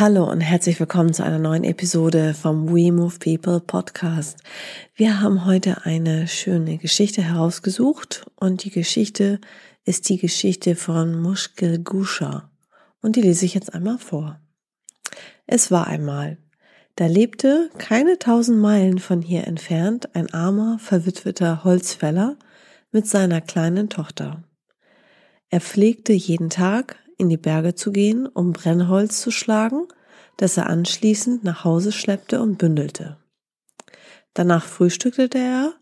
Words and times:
Hallo 0.00 0.30
und 0.30 0.40
herzlich 0.40 0.78
willkommen 0.78 1.12
zu 1.12 1.24
einer 1.24 1.40
neuen 1.40 1.64
Episode 1.64 2.32
vom 2.32 2.68
We 2.68 2.92
Move 2.92 3.18
People 3.18 3.58
Podcast. 3.58 4.38
Wir 4.94 5.20
haben 5.20 5.44
heute 5.44 5.86
eine 5.86 6.28
schöne 6.28 6.78
Geschichte 6.78 7.20
herausgesucht 7.20 8.24
und 8.36 8.62
die 8.62 8.70
Geschichte 8.70 9.40
ist 9.84 10.08
die 10.08 10.18
Geschichte 10.18 10.76
von 10.76 11.20
Mushkil 11.20 11.80
Gusha 11.80 12.48
und 13.02 13.16
die 13.16 13.22
lese 13.22 13.44
ich 13.44 13.54
jetzt 13.54 13.74
einmal 13.74 13.98
vor. 13.98 14.38
Es 15.48 15.72
war 15.72 15.88
einmal, 15.88 16.38
da 16.94 17.06
lebte 17.06 17.68
keine 17.78 18.20
tausend 18.20 18.60
Meilen 18.60 19.00
von 19.00 19.20
hier 19.20 19.48
entfernt 19.48 20.14
ein 20.14 20.32
armer, 20.32 20.78
verwitweter 20.78 21.64
Holzfäller 21.64 22.36
mit 22.92 23.08
seiner 23.08 23.40
kleinen 23.40 23.88
Tochter. 23.88 24.44
Er 25.50 25.60
pflegte 25.60 26.12
jeden 26.12 26.50
Tag 26.50 26.94
in 27.18 27.28
die 27.28 27.36
Berge 27.36 27.74
zu 27.74 27.92
gehen, 27.92 28.26
um 28.26 28.52
Brennholz 28.52 29.20
zu 29.20 29.30
schlagen, 29.30 29.88
das 30.38 30.56
er 30.56 30.68
anschließend 30.68 31.44
nach 31.44 31.64
Hause 31.64 31.92
schleppte 31.92 32.40
und 32.40 32.56
bündelte. 32.56 33.18
Danach 34.34 34.64
frühstückte 34.64 35.36
er 35.36 35.74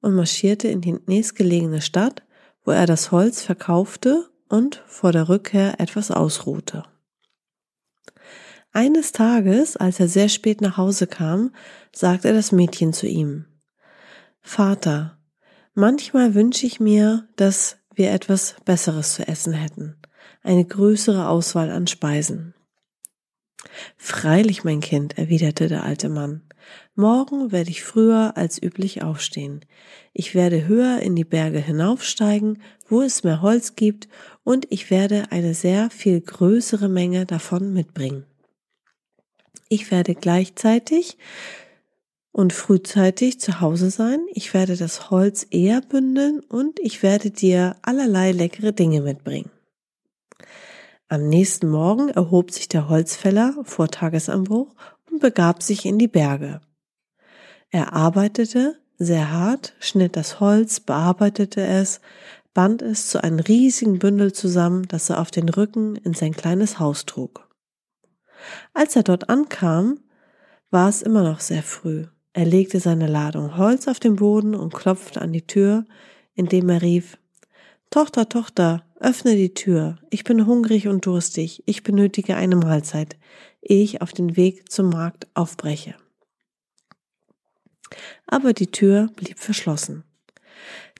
und 0.00 0.14
marschierte 0.14 0.68
in 0.68 0.80
die 0.80 0.98
nächstgelegene 1.06 1.82
Stadt, 1.82 2.22
wo 2.64 2.70
er 2.70 2.86
das 2.86 3.10
Holz 3.10 3.42
verkaufte 3.42 4.30
und 4.48 4.82
vor 4.86 5.12
der 5.12 5.28
Rückkehr 5.28 5.80
etwas 5.80 6.10
ausruhte. 6.10 6.84
Eines 8.72 9.12
Tages, 9.12 9.76
als 9.76 10.00
er 10.00 10.08
sehr 10.08 10.28
spät 10.28 10.60
nach 10.60 10.76
Hause 10.76 11.06
kam, 11.06 11.52
sagte 11.92 12.32
das 12.32 12.52
Mädchen 12.52 12.92
zu 12.92 13.06
ihm 13.06 13.46
Vater, 14.42 15.18
manchmal 15.74 16.34
wünsche 16.34 16.66
ich 16.66 16.78
mir, 16.78 17.28
dass 17.36 17.78
wir 17.94 18.12
etwas 18.12 18.56
Besseres 18.64 19.14
zu 19.14 19.26
essen 19.26 19.54
hätten 19.54 19.96
eine 20.44 20.64
größere 20.64 21.28
Auswahl 21.28 21.70
an 21.70 21.88
Speisen. 21.88 22.54
Freilich, 23.96 24.62
mein 24.62 24.80
Kind, 24.80 25.18
erwiderte 25.18 25.68
der 25.68 25.84
alte 25.84 26.08
Mann. 26.08 26.42
Morgen 26.94 27.50
werde 27.50 27.70
ich 27.70 27.82
früher 27.82 28.36
als 28.36 28.62
üblich 28.62 29.02
aufstehen. 29.02 29.64
Ich 30.12 30.34
werde 30.34 30.66
höher 30.66 31.00
in 31.00 31.16
die 31.16 31.24
Berge 31.24 31.58
hinaufsteigen, 31.58 32.62
wo 32.88 33.02
es 33.02 33.24
mehr 33.24 33.42
Holz 33.42 33.74
gibt, 33.74 34.08
und 34.44 34.66
ich 34.70 34.90
werde 34.90 35.24
eine 35.30 35.54
sehr 35.54 35.90
viel 35.90 36.20
größere 36.20 36.88
Menge 36.88 37.26
davon 37.26 37.72
mitbringen. 37.72 38.24
Ich 39.68 39.90
werde 39.90 40.14
gleichzeitig 40.14 41.16
und 42.32 42.52
frühzeitig 42.52 43.40
zu 43.40 43.60
Hause 43.60 43.90
sein. 43.90 44.20
Ich 44.34 44.52
werde 44.54 44.76
das 44.76 45.10
Holz 45.10 45.46
eher 45.50 45.80
bündeln 45.80 46.40
und 46.40 46.78
ich 46.80 47.02
werde 47.02 47.30
dir 47.30 47.76
allerlei 47.82 48.32
leckere 48.32 48.72
Dinge 48.72 49.00
mitbringen. 49.00 49.50
Am 51.08 51.28
nächsten 51.28 51.68
Morgen 51.68 52.08
erhob 52.08 52.50
sich 52.50 52.68
der 52.68 52.88
Holzfäller 52.88 53.54
vor 53.64 53.88
Tagesanbruch 53.88 54.74
und 55.10 55.20
begab 55.20 55.62
sich 55.62 55.84
in 55.84 55.98
die 55.98 56.08
Berge. 56.08 56.60
Er 57.70 57.92
arbeitete 57.92 58.78
sehr 58.98 59.32
hart, 59.32 59.74
schnitt 59.80 60.16
das 60.16 60.40
Holz, 60.40 60.80
bearbeitete 60.80 61.60
es, 61.60 62.00
band 62.54 62.82
es 62.82 63.08
zu 63.08 63.22
einem 63.22 63.40
riesigen 63.40 63.98
Bündel 63.98 64.32
zusammen, 64.32 64.86
das 64.88 65.10
er 65.10 65.20
auf 65.20 65.30
den 65.30 65.48
Rücken 65.48 65.96
in 65.96 66.14
sein 66.14 66.32
kleines 66.32 66.78
Haus 66.78 67.04
trug. 67.04 67.48
Als 68.72 68.96
er 68.96 69.02
dort 69.02 69.28
ankam, 69.28 70.00
war 70.70 70.88
es 70.88 71.02
immer 71.02 71.22
noch 71.22 71.40
sehr 71.40 71.62
früh. 71.62 72.06
Er 72.32 72.46
legte 72.46 72.80
seine 72.80 73.06
Ladung 73.06 73.56
Holz 73.56 73.88
auf 73.88 74.00
den 74.00 74.16
Boden 74.16 74.54
und 74.54 74.74
klopfte 74.74 75.20
an 75.20 75.32
die 75.32 75.46
Tür, 75.46 75.84
indem 76.34 76.68
er 76.68 76.82
rief 76.82 77.18
Tochter, 77.94 78.28
Tochter, 78.28 78.82
öffne 78.98 79.36
die 79.36 79.54
Tür. 79.54 80.00
Ich 80.10 80.24
bin 80.24 80.46
hungrig 80.46 80.88
und 80.88 81.06
durstig. 81.06 81.62
Ich 81.64 81.84
benötige 81.84 82.34
eine 82.34 82.56
Mahlzeit, 82.56 83.16
ehe 83.62 83.84
ich 83.84 84.02
auf 84.02 84.10
den 84.10 84.36
Weg 84.36 84.68
zum 84.68 84.88
Markt 84.90 85.28
aufbreche. 85.34 85.94
Aber 88.26 88.52
die 88.52 88.72
Tür 88.72 89.12
blieb 89.14 89.38
verschlossen. 89.38 90.02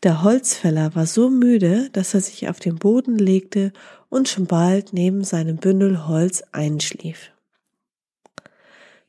Der 0.05 0.23
Holzfäller 0.23 0.95
war 0.95 1.07
so 1.07 1.31
müde, 1.31 1.91
dass 1.91 2.15
er 2.15 2.21
sich 2.21 2.49
auf 2.49 2.61
den 2.61 2.77
Boden 2.77 3.19
legte 3.19 3.73
und 4.09 4.29
schon 4.29 4.47
bald 4.47 4.93
neben 4.93 5.25
seinem 5.25 5.57
Bündel 5.57 6.07
Holz 6.07 6.45
einschlief. 6.53 7.33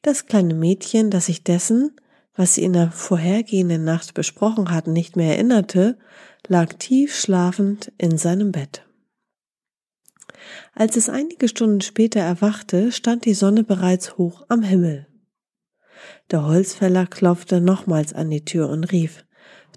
Das 0.02 0.26
kleine 0.26 0.56
Mädchen, 0.56 1.12
das 1.12 1.28
sich 1.28 1.44
dessen, 1.44 1.96
was 2.36 2.56
sie 2.56 2.64
in 2.64 2.74
der 2.74 2.92
vorhergehenden 2.92 3.84
Nacht 3.84 4.14
besprochen 4.14 4.72
hatten, 4.72 4.94
nicht 4.94 5.16
mehr 5.16 5.34
erinnerte, 5.34 5.98
lag 6.48 6.74
tief 6.74 7.16
schlafend 7.16 7.92
in 7.98 8.18
seinem 8.18 8.52
Bett. 8.52 8.84
Als 10.74 10.96
es 10.96 11.10
einige 11.10 11.48
Stunden 11.48 11.82
später 11.82 12.20
erwachte, 12.20 12.92
stand 12.92 13.26
die 13.26 13.34
Sonne 13.34 13.64
bereits 13.64 14.18
hoch 14.18 14.46
am 14.50 14.62
Himmel. 14.62 15.08
Der 16.32 16.46
Holzfäller 16.46 17.08
klopfte 17.08 17.62
nochmals 17.62 18.14
an 18.14 18.30
die 18.30 18.46
Tür 18.46 18.70
und 18.70 18.92
rief 18.92 19.26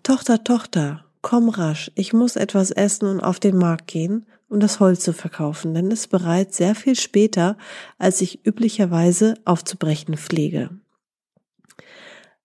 Tochter, 0.02 0.44
Tochter, 0.44 1.04
komm 1.22 1.48
rasch, 1.48 1.90
ich 1.94 2.12
muss 2.12 2.36
etwas 2.36 2.70
essen 2.70 3.06
und 3.06 3.20
auf 3.20 3.40
den 3.40 3.56
Markt 3.56 3.86
gehen, 3.86 4.26
um 4.48 4.60
das 4.60 4.80
Holz 4.80 5.00
zu 5.00 5.12
verkaufen, 5.12 5.74
denn 5.74 5.90
es 5.90 6.00
ist 6.00 6.08
bereits 6.08 6.56
sehr 6.56 6.74
viel 6.74 6.96
später, 6.96 7.56
als 7.98 8.20
ich 8.20 8.46
üblicherweise 8.46 9.34
aufzubrechen 9.44 10.16
pflege. 10.16 10.70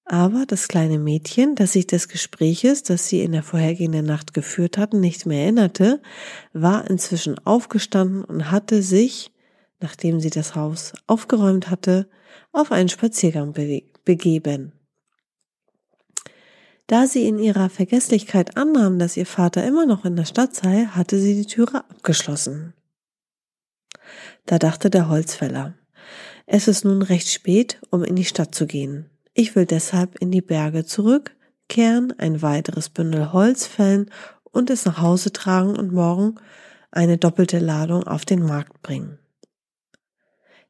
Aber 0.05 0.45
das 0.45 0.67
kleine 0.67 0.99
Mädchen, 0.99 1.55
das 1.55 1.73
sich 1.73 1.87
des 1.87 2.09
Gespräches, 2.09 2.83
das 2.83 3.07
sie 3.07 3.21
in 3.21 3.31
der 3.31 3.43
vorhergehenden 3.43 4.05
Nacht 4.05 4.33
geführt 4.33 4.77
hatten, 4.77 4.99
nicht 4.99 5.25
mehr 5.25 5.43
erinnerte, 5.43 6.01
war 6.51 6.89
inzwischen 6.89 7.39
aufgestanden 7.45 8.23
und 8.23 8.51
hatte 8.51 8.81
sich, 8.81 9.31
nachdem 9.79 10.19
sie 10.19 10.29
das 10.29 10.55
Haus 10.55 10.93
aufgeräumt 11.07 11.69
hatte, 11.69 12.09
auf 12.51 12.71
einen 12.71 12.89
Spaziergang 12.89 13.53
begeben. 14.03 14.73
Da 16.87 17.07
sie 17.07 17.27
in 17.27 17.39
ihrer 17.39 17.69
Vergesslichkeit 17.69 18.57
annahm, 18.57 18.99
dass 18.99 19.15
ihr 19.15 19.25
Vater 19.25 19.65
immer 19.65 19.85
noch 19.85 20.03
in 20.03 20.17
der 20.17 20.25
Stadt 20.25 20.53
sei, 20.53 20.85
hatte 20.85 21.17
sie 21.17 21.35
die 21.35 21.47
Türe 21.47 21.77
abgeschlossen. 21.89 22.73
Da 24.45 24.59
dachte 24.59 24.89
der 24.89 25.07
Holzfäller, 25.07 25.75
es 26.45 26.67
ist 26.67 26.83
nun 26.83 27.01
recht 27.01 27.29
spät, 27.29 27.81
um 27.89 28.03
in 28.03 28.17
die 28.17 28.25
Stadt 28.25 28.53
zu 28.53 28.67
gehen. 28.67 29.09
Ich 29.33 29.55
will 29.55 29.65
deshalb 29.65 30.19
in 30.19 30.31
die 30.31 30.41
Berge 30.41 30.85
zurückkehren, 30.85 32.13
ein 32.17 32.41
weiteres 32.41 32.89
Bündel 32.89 33.33
Holz 33.33 33.65
fällen 33.65 34.11
und 34.43 34.69
es 34.69 34.85
nach 34.85 34.99
Hause 35.01 35.33
tragen 35.33 35.75
und 35.75 35.91
morgen 35.91 36.35
eine 36.91 37.17
doppelte 37.17 37.59
Ladung 37.59 38.03
auf 38.03 38.25
den 38.25 38.43
Markt 38.43 38.81
bringen. 38.81 39.17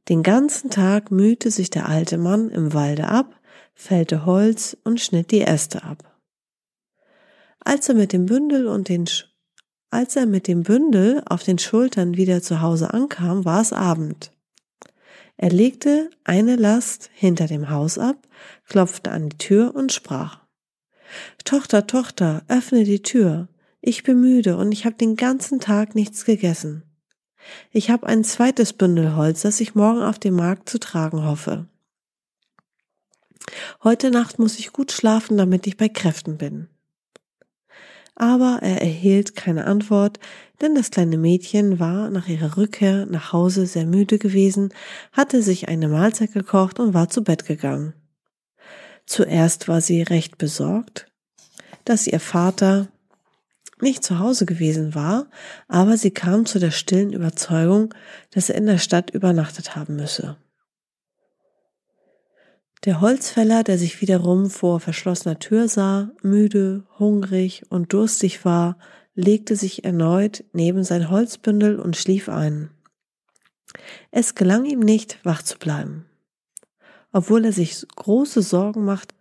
Den 0.10 0.24
ganzen 0.24 0.70
Tag 0.70 1.12
mühte 1.12 1.52
sich 1.52 1.70
der 1.70 1.88
alte 1.88 2.18
Mann 2.18 2.50
im 2.50 2.74
Walde 2.74 3.08
ab, 3.08 3.40
fällte 3.74 4.26
Holz 4.26 4.78
und 4.84 5.00
schnitt 5.00 5.32
die 5.32 5.42
Äste 5.42 5.84
ab. 5.84 6.20
Als 7.60 7.88
er 7.88 7.96
mit 7.96 8.12
dem 8.14 8.26
Bündel 8.26 8.68
und 8.68 8.90
den 8.90 9.08
als 9.90 10.16
er 10.16 10.26
mit 10.26 10.48
dem 10.48 10.64
Bündel 10.64 11.22
auf 11.28 11.44
den 11.44 11.60
Schultern 11.60 12.18
wieder 12.18 12.42
zu 12.42 12.62
Hause 12.62 12.92
ankam, 12.94 13.46
war 13.46 13.62
es 13.62 13.72
Abend. 13.72 14.32
Er 15.38 15.50
legte 15.50 16.10
eine 16.24 16.56
Last 16.56 17.10
hinter 17.14 17.48
dem 17.48 17.70
Haus 17.70 17.98
ab, 17.98 18.28
klopfte 18.68 19.12
an 19.12 19.30
die 19.30 19.38
Tür 19.38 19.76
und 19.76 19.92
sprach 19.92 20.40
Tochter, 21.44 21.86
Tochter, 21.86 22.44
öffne 22.48 22.84
die 22.84 23.02
Tür. 23.02 23.48
Ich 23.82 24.04
bin 24.04 24.22
müde 24.22 24.58
und 24.58 24.72
ich 24.72 24.86
habe 24.86 24.96
den 24.96 25.16
ganzen 25.16 25.60
Tag 25.60 25.94
nichts 25.96 26.26
gegessen. 26.26 26.84
Ich 27.72 27.90
habe 27.90 28.08
ein 28.08 28.24
zweites 28.24 28.74
Bündel 28.74 29.16
Holz, 29.16 29.42
das 29.42 29.60
ich 29.60 29.76
morgen 29.76 30.02
auf 30.02 30.18
dem 30.18 30.36
Markt 30.36 30.70
zu 30.70 30.80
tragen 30.80 31.26
hoffe. 31.26 31.68
Heute 33.84 34.10
Nacht 34.10 34.40
muss 34.40 34.58
ich 34.58 34.72
gut 34.72 34.92
schlafen, 34.92 35.38
damit 35.38 35.68
ich 35.68 35.76
bei 35.76 35.90
Kräften 35.90 36.38
bin 36.38 36.70
aber 38.16 38.60
er 38.62 38.82
erhielt 38.82 39.36
keine 39.36 39.66
Antwort, 39.66 40.20
denn 40.62 40.76
das 40.76 40.92
kleine 40.92 41.18
Mädchen 41.18 41.80
war 41.80 42.10
nach 42.10 42.28
ihrer 42.28 42.58
Rückkehr 42.58 43.06
nach 43.06 43.34
Hause 43.34 43.66
sehr 43.66 43.86
müde 43.86 44.20
gewesen, 44.20 44.74
hatte 45.12 45.42
sich 45.42 45.68
eine 45.68 45.88
Mahlzeit 45.88 46.34
gekocht 46.34 46.80
und 46.80 46.94
war 46.94 47.10
zu 47.10 47.24
Bett 47.24 47.46
gegangen. 47.46 47.94
Zuerst 49.06 49.68
war 49.68 49.82
sie 49.82 50.02
recht 50.02 50.38
besorgt, 50.38 51.08
dass 51.86 52.08
ihr 52.08 52.20
Vater 52.20 52.88
nicht 53.82 54.04
zu 54.04 54.20
Hause 54.20 54.46
gewesen 54.46 54.96
war, 54.96 55.28
aber 55.68 55.98
sie 55.98 56.12
kam 56.12 56.46
zu 56.46 56.60
der 56.60 56.72
stillen 56.72 57.12
Überzeugung, 57.12 57.94
dass 58.32 58.50
er 58.50 58.56
in 58.56 58.66
der 58.66 58.78
Stadt 58.78 59.12
übernachtet 59.12 59.76
haben 59.76 59.98
müsse. 59.98 60.38
Der 62.86 63.00
Holzfäller, 63.00 63.64
der 63.64 63.78
sich 63.78 64.02
wiederum 64.02 64.50
vor 64.50 64.82
verschlossener 64.82 65.40
Tür 65.40 65.70
sah, 65.70 66.12
müde, 66.22 66.84
hungrig 67.00 67.64
und 67.70 67.94
durstig 67.94 68.44
war, 68.44 68.78
legte 69.16 69.56
sich 69.56 69.86
erneut 69.86 70.44
neben 70.52 70.84
sein 70.84 71.10
Holzbündel 71.10 71.80
und 71.80 71.96
schlief 71.96 72.28
ein. 72.28 72.72
Es 74.12 74.36
gelang 74.36 74.66
ihm 74.66 74.82
nicht, 74.82 75.20
wach 75.24 75.42
zu 75.44 75.58
bleiben. 75.58 76.06
Obwohl 77.14 77.46
er 77.46 77.54
sich 77.54 77.86
große 77.96 78.42
Sorgen 78.42 78.84
machte, 78.84 79.16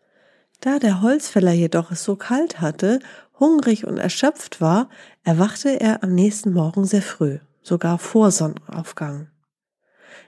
da 0.61 0.79
der 0.81 1.01
Holzfäller 1.01 1.53
jedoch 1.53 1.93
es 1.93 2.03
so 2.03 2.17
kalt 2.17 2.61
hatte, 2.61 2.99
hungrig 3.39 3.87
und 3.87 3.99
erschöpft 3.99 4.61
war, 4.61 4.89
erwachte 5.23 5.81
er 5.81 6.03
am 6.03 6.15
nächsten 6.15 6.53
Morgen 6.53 6.85
sehr 6.85 7.03
früh, 7.03 7.39
sogar 7.63 7.99
vor 7.99 8.33
Sonnenaufgang. 8.33 9.32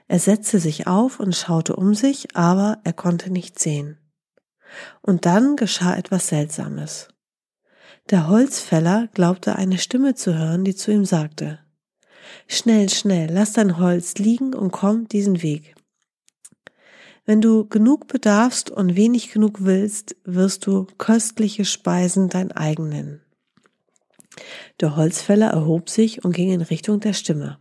Er 0.07 0.19
setzte 0.19 0.59
sich 0.59 0.87
auf 0.87 1.19
und 1.19 1.35
schaute 1.35 1.75
um 1.75 1.95
sich, 1.95 2.35
aber 2.35 2.79
er 2.83 2.93
konnte 2.93 3.31
nicht 3.31 3.59
sehen. 3.59 3.97
Und 5.01 5.25
dann 5.25 5.55
geschah 5.55 5.95
etwas 5.95 6.27
Seltsames. 6.27 7.07
Der 8.11 8.27
Holzfäller 8.27 9.07
glaubte 9.13 9.55
eine 9.55 9.79
Stimme 9.79 10.13
zu 10.13 10.37
hören, 10.37 10.63
die 10.63 10.75
zu 10.75 10.91
ihm 10.91 11.05
sagte, 11.05 11.59
Schnell, 12.47 12.89
schnell, 12.89 13.31
lass 13.31 13.53
dein 13.53 13.79
Holz 13.79 14.15
liegen 14.15 14.53
und 14.53 14.71
komm 14.71 15.07
diesen 15.07 15.41
Weg. 15.41 15.75
Wenn 17.25 17.41
du 17.41 17.67
genug 17.67 18.07
bedarfst 18.07 18.69
und 18.69 18.95
wenig 18.95 19.31
genug 19.31 19.63
willst, 19.63 20.15
wirst 20.23 20.67
du 20.67 20.85
köstliche 20.99 21.65
Speisen 21.65 22.29
dein 22.29 22.51
eigen 22.51 22.89
nennen. 22.89 23.21
Der 24.79 24.95
Holzfäller 24.95 25.47
erhob 25.47 25.89
sich 25.89 26.23
und 26.23 26.33
ging 26.33 26.51
in 26.51 26.61
Richtung 26.61 26.99
der 26.99 27.13
Stimme. 27.13 27.57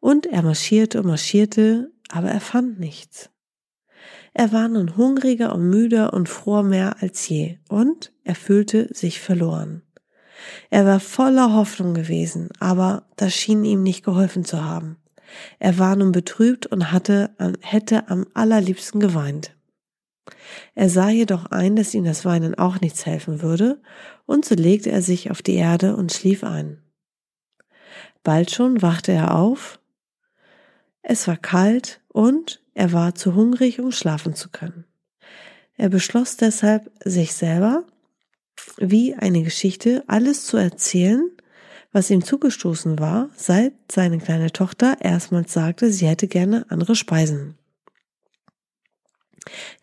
Und 0.00 0.26
er 0.26 0.42
marschierte 0.42 1.00
und 1.00 1.06
marschierte, 1.06 1.90
aber 2.08 2.30
er 2.30 2.40
fand 2.40 2.78
nichts. 2.78 3.30
Er 4.34 4.52
war 4.52 4.68
nun 4.68 4.96
hungriger 4.96 5.54
und 5.54 5.68
müder 5.68 6.12
und 6.12 6.28
fror 6.28 6.62
mehr 6.62 7.02
als 7.02 7.28
je, 7.28 7.58
und 7.68 8.12
er 8.24 8.34
fühlte 8.34 8.88
sich 8.94 9.20
verloren. 9.20 9.82
Er 10.70 10.86
war 10.86 11.00
voller 11.00 11.52
Hoffnung 11.52 11.94
gewesen, 11.94 12.48
aber 12.60 13.08
das 13.16 13.34
schien 13.34 13.64
ihm 13.64 13.82
nicht 13.82 14.04
geholfen 14.04 14.44
zu 14.44 14.64
haben. 14.64 14.96
Er 15.58 15.78
war 15.78 15.96
nun 15.96 16.12
betrübt 16.12 16.66
und 16.66 16.92
hatte, 16.92 17.30
hätte 17.60 18.08
am 18.08 18.26
allerliebsten 18.34 19.00
geweint. 19.00 19.56
Er 20.74 20.88
sah 20.88 21.08
jedoch 21.08 21.46
ein, 21.46 21.76
dass 21.76 21.94
ihm 21.94 22.04
das 22.04 22.24
Weinen 22.24 22.54
auch 22.54 22.80
nichts 22.80 23.06
helfen 23.06 23.42
würde, 23.42 23.80
und 24.26 24.44
so 24.44 24.54
legte 24.54 24.90
er 24.90 25.02
sich 25.02 25.30
auf 25.30 25.42
die 25.42 25.54
Erde 25.54 25.96
und 25.96 26.12
schlief 26.12 26.44
ein. 26.44 26.82
Bald 28.22 28.50
schon 28.50 28.82
wachte 28.82 29.12
er 29.12 29.34
auf, 29.34 29.77
es 31.02 31.26
war 31.26 31.36
kalt 31.36 32.00
und 32.08 32.62
er 32.74 32.92
war 32.92 33.14
zu 33.14 33.34
hungrig, 33.34 33.80
um 33.80 33.92
schlafen 33.92 34.34
zu 34.34 34.50
können. 34.50 34.84
Er 35.76 35.88
beschloss 35.88 36.36
deshalb, 36.36 36.90
sich 37.04 37.34
selber 37.34 37.84
wie 38.76 39.14
eine 39.14 39.42
Geschichte 39.42 40.04
alles 40.06 40.46
zu 40.46 40.56
erzählen, 40.56 41.30
was 41.92 42.10
ihm 42.10 42.22
zugestoßen 42.22 42.98
war, 42.98 43.30
seit 43.34 43.72
seine 43.90 44.18
kleine 44.18 44.52
Tochter 44.52 44.98
erstmals 45.00 45.52
sagte, 45.52 45.90
sie 45.90 46.06
hätte 46.06 46.28
gerne 46.28 46.66
andere 46.68 46.96
Speisen. 46.96 47.56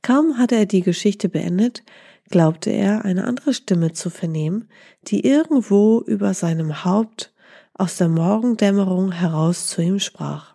Kaum 0.02 0.38
hatte 0.38 0.56
er 0.56 0.66
die 0.66 0.82
Geschichte 0.82 1.30
beendet, 1.30 1.84
glaubte 2.30 2.70
er, 2.70 3.06
eine 3.06 3.26
andere 3.26 3.54
Stimme 3.54 3.94
zu 3.94 4.10
vernehmen, 4.10 4.70
die 5.04 5.26
irgendwo 5.26 6.02
über 6.02 6.34
seinem 6.34 6.86
Haupt 6.86 7.34
aus 7.74 7.98
der 7.98 8.10
Morgendämmerung 8.10 9.12
heraus 9.12 9.68
zu 9.68 9.82
ihm 9.82 10.00
sprach. 10.00 10.55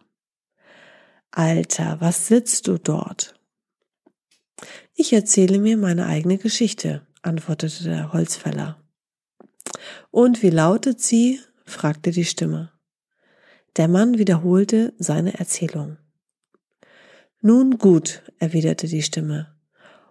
Alter, 1.32 1.96
was 2.00 2.26
sitzt 2.26 2.66
du 2.66 2.78
dort? 2.78 3.34
Ich 4.94 5.12
erzähle 5.12 5.58
mir 5.58 5.76
meine 5.76 6.06
eigene 6.06 6.38
Geschichte, 6.38 7.06
antwortete 7.22 7.84
der 7.84 8.12
Holzfäller. 8.12 8.82
Und 10.10 10.42
wie 10.42 10.50
lautet 10.50 11.00
sie? 11.00 11.40
fragte 11.64 12.10
die 12.10 12.24
Stimme. 12.24 12.72
Der 13.76 13.86
Mann 13.86 14.18
wiederholte 14.18 14.92
seine 14.98 15.38
Erzählung. 15.38 15.98
Nun 17.40 17.78
gut, 17.78 18.22
erwiderte 18.38 18.88
die 18.88 19.02
Stimme. 19.02 19.54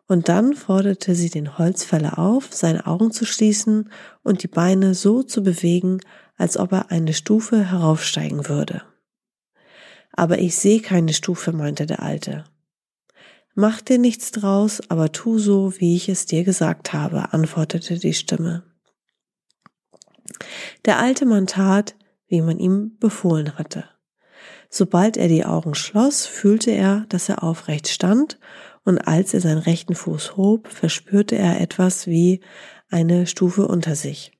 Und 0.07 0.29
dann 0.29 0.53
forderte 0.53 1.13
sie 1.13 1.29
den 1.29 1.57
Holzfäller 1.57 2.17
auf, 2.17 2.47
seine 2.51 2.87
Augen 2.87 3.11
zu 3.11 3.25
schließen 3.25 3.91
und 4.23 4.41
die 4.41 4.47
Beine 4.47 4.95
so 4.95 5.21
zu 5.21 5.43
bewegen, 5.43 5.99
als 6.37 6.57
ob 6.57 6.71
er 6.71 6.91
eine 6.91 7.13
Stufe 7.13 7.65
heraufsteigen 7.69 8.47
würde. 8.47 8.81
Aber 10.19 10.37
ich 10.39 10.57
sehe 10.57 10.81
keine 10.81 11.13
Stufe, 11.13 11.53
meinte 11.53 11.85
der 11.85 12.01
Alte. 12.01 12.43
Mach 13.55 13.79
dir 13.79 13.97
nichts 13.97 14.31
draus, 14.31 14.81
aber 14.89 15.13
tu 15.13 15.39
so, 15.39 15.79
wie 15.79 15.95
ich 15.95 16.09
es 16.09 16.25
dir 16.25 16.43
gesagt 16.43 16.91
habe, 16.91 17.31
antwortete 17.31 17.97
die 17.97 18.13
Stimme. 18.13 18.63
Der 20.83 20.99
alte 20.99 21.25
Mann 21.25 21.47
tat, 21.47 21.95
wie 22.27 22.41
man 22.41 22.59
ihm 22.59 22.97
befohlen 22.99 23.57
hatte. 23.57 23.85
Sobald 24.69 25.15
er 25.15 25.29
die 25.29 25.45
Augen 25.45 25.73
schloss, 25.73 26.25
fühlte 26.25 26.71
er, 26.71 27.05
dass 27.07 27.29
er 27.29 27.41
aufrecht 27.41 27.87
stand, 27.87 28.39
und 28.83 28.97
als 28.97 29.33
er 29.33 29.39
seinen 29.39 29.59
rechten 29.59 29.95
Fuß 29.95 30.35
hob, 30.35 30.67
verspürte 30.67 31.37
er 31.37 31.61
etwas 31.61 32.07
wie 32.07 32.41
eine 32.89 33.25
Stufe 33.25 33.65
unter 33.65 33.95
sich. 33.95 34.33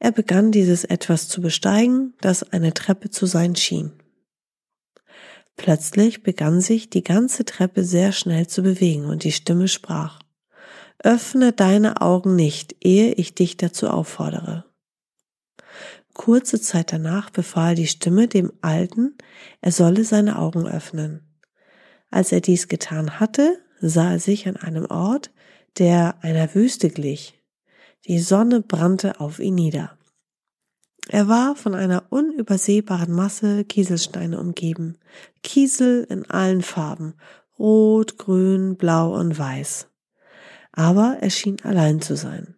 Er 0.00 0.10
begann 0.10 0.50
dieses 0.50 0.82
etwas 0.82 1.28
zu 1.28 1.40
besteigen, 1.40 2.14
das 2.20 2.42
eine 2.42 2.74
Treppe 2.74 3.10
zu 3.10 3.26
sein 3.26 3.54
schien. 3.54 4.01
Plötzlich 5.56 6.22
begann 6.22 6.60
sich 6.60 6.90
die 6.90 7.04
ganze 7.04 7.44
Treppe 7.44 7.84
sehr 7.84 8.12
schnell 8.12 8.46
zu 8.46 8.62
bewegen 8.62 9.06
und 9.06 9.24
die 9.24 9.32
Stimme 9.32 9.68
sprach 9.68 10.20
Öffne 11.04 11.52
deine 11.52 12.00
Augen 12.00 12.36
nicht, 12.36 12.76
ehe 12.80 13.12
ich 13.14 13.34
dich 13.34 13.56
dazu 13.56 13.88
auffordere. 13.88 14.64
Kurze 16.14 16.60
Zeit 16.60 16.92
danach 16.92 17.30
befahl 17.30 17.74
die 17.74 17.88
Stimme 17.88 18.28
dem 18.28 18.52
Alten, 18.60 19.16
er 19.60 19.72
solle 19.72 20.04
seine 20.04 20.38
Augen 20.38 20.68
öffnen. 20.68 21.26
Als 22.10 22.30
er 22.30 22.40
dies 22.40 22.68
getan 22.68 23.18
hatte, 23.18 23.58
sah 23.80 24.12
er 24.12 24.20
sich 24.20 24.46
an 24.46 24.56
einem 24.56 24.86
Ort, 24.86 25.32
der 25.78 26.22
einer 26.22 26.54
Wüste 26.54 26.90
glich. 26.90 27.42
Die 28.06 28.20
Sonne 28.20 28.60
brannte 28.60 29.20
auf 29.20 29.40
ihn 29.40 29.54
nieder. 29.54 29.98
Er 31.08 31.28
war 31.28 31.56
von 31.56 31.74
einer 31.74 32.04
unübersehbaren 32.10 33.12
Masse 33.12 33.64
Kieselsteine 33.64 34.38
umgeben, 34.38 34.98
Kiesel 35.42 36.06
in 36.08 36.28
allen 36.30 36.62
Farben, 36.62 37.14
rot, 37.58 38.18
grün, 38.18 38.76
blau 38.76 39.18
und 39.18 39.36
weiß. 39.36 39.88
Aber 40.70 41.18
er 41.20 41.30
schien 41.30 41.58
allein 41.62 42.00
zu 42.00 42.16
sein. 42.16 42.56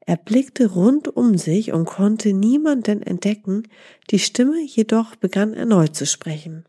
Er 0.00 0.16
blickte 0.16 0.72
rund 0.72 1.08
um 1.08 1.36
sich 1.36 1.72
und 1.72 1.84
konnte 1.84 2.32
niemanden 2.32 3.02
entdecken, 3.02 3.68
die 4.10 4.18
Stimme 4.18 4.60
jedoch 4.62 5.14
begann 5.14 5.52
erneut 5.52 5.94
zu 5.94 6.06
sprechen. 6.06 6.64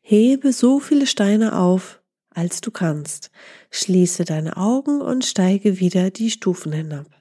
Hebe 0.00 0.52
so 0.52 0.80
viele 0.80 1.06
Steine 1.06 1.56
auf, 1.56 2.00
als 2.30 2.60
du 2.60 2.70
kannst, 2.70 3.30
schließe 3.70 4.24
deine 4.24 4.56
Augen 4.56 5.00
und 5.00 5.24
steige 5.24 5.80
wieder 5.80 6.10
die 6.10 6.30
Stufen 6.30 6.72
hinab. 6.72 7.19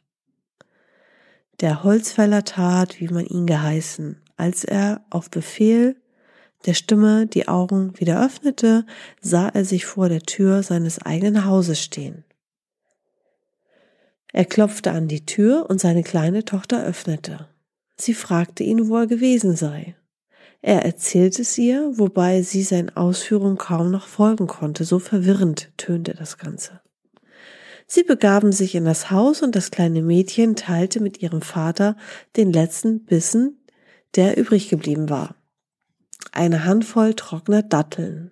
Der 1.61 1.83
Holzfäller 1.83 2.45
tat, 2.45 2.99
wie 2.99 3.09
man 3.09 3.25
ihn 3.25 3.45
geheißen. 3.45 4.17
Als 4.37 4.63
er 4.63 5.01
auf 5.09 5.29
Befehl 5.29 5.97
der 6.65 6.73
Stimme 6.73 7.27
die 7.27 7.47
Augen 7.47 7.99
wieder 7.99 8.23
öffnete, 8.23 8.85
sah 9.21 9.49
er 9.49 9.65
sich 9.65 9.85
vor 9.85 10.07
der 10.09 10.21
Tür 10.21 10.63
seines 10.63 10.99
eigenen 10.99 11.45
Hauses 11.45 11.81
stehen. 11.81 12.23
Er 14.31 14.45
klopfte 14.45 14.91
an 14.91 15.07
die 15.07 15.25
Tür 15.25 15.69
und 15.69 15.81
seine 15.81 16.03
kleine 16.03 16.45
Tochter 16.45 16.83
öffnete. 16.83 17.47
Sie 17.97 18.13
fragte 18.13 18.63
ihn, 18.63 18.87
wo 18.87 18.97
er 18.97 19.07
gewesen 19.07 19.55
sei. 19.55 19.95
Er 20.61 20.85
erzählte 20.85 21.41
es 21.41 21.57
ihr, 21.57 21.97
wobei 21.97 22.41
sie 22.41 22.63
seinen 22.63 22.95
Ausführungen 22.95 23.57
kaum 23.57 23.91
noch 23.91 24.07
folgen 24.07 24.47
konnte, 24.47 24.83
so 24.85 24.99
verwirrend 24.99 25.71
tönte 25.77 26.13
das 26.13 26.37
Ganze. 26.37 26.81
Sie 27.91 28.03
begaben 28.03 28.51
sich 28.51 28.75
in 28.75 28.85
das 28.85 29.09
Haus 29.09 29.41
und 29.41 29.55
das 29.55 29.71
kleine 29.71 30.03
Mädchen 30.03 30.55
teilte 30.55 30.99
mit 30.99 31.23
ihrem 31.23 31.41
Vater 31.41 31.97
den 32.37 32.53
letzten 32.53 33.03
Bissen, 33.03 33.65
der 34.15 34.37
übrig 34.37 34.69
geblieben 34.69 35.09
war. 35.09 35.35
Eine 36.31 36.65
Handvoll 36.65 37.15
trockener 37.15 37.63
Datteln. 37.63 38.29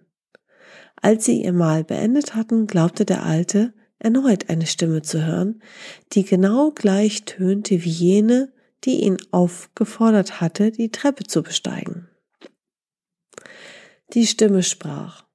Als 1.02 1.26
sie 1.26 1.44
ihr 1.44 1.54
Mahl 1.54 1.84
beendet 1.84 2.36
hatten, 2.36 2.68
glaubte 2.68 3.04
der 3.04 3.24
Alte, 3.24 3.74
erneut 3.98 4.48
eine 4.48 4.68
Stimme 4.68 5.02
zu 5.02 5.26
hören, 5.26 5.64
die 6.14 6.24
genau 6.24 6.70
gleich 6.70 7.26
tönte 7.26 7.84
wie 7.84 7.90
jene, 7.90 8.54
die 8.84 9.02
ihn 9.02 9.18
aufgefordert 9.32 10.40
hatte, 10.40 10.70
die 10.70 10.92
Treppe 10.92 11.24
zu 11.24 11.42
besteigen. 11.42 12.08
Die 14.14 14.28
Stimme 14.28 14.62
sprach, 14.62 15.26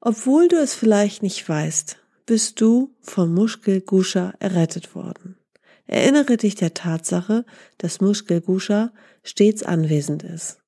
obwohl 0.00 0.48
du 0.48 0.56
es 0.56 0.74
vielleicht 0.74 1.22
nicht 1.22 1.48
weißt, 1.48 1.98
bist 2.26 2.60
du 2.60 2.94
von 3.00 3.32
Muschkelguscha 3.32 4.34
errettet 4.40 4.94
worden. 4.94 5.36
Erinnere 5.86 6.36
dich 6.36 6.56
der 6.56 6.74
Tatsache, 6.74 7.44
dass 7.78 8.00
Muschkelguscha 8.00 8.92
stets 9.22 9.62
anwesend 9.62 10.24
ist. 10.24 10.58